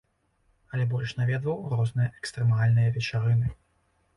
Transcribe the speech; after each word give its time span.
Але 0.77 0.87
больш 0.93 1.13
наведваў 1.19 1.59
розныя 1.75 2.09
экстрэмальныя 2.23 2.89
вечарыны. 2.97 3.47